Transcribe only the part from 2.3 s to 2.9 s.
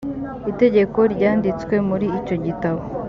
gitabo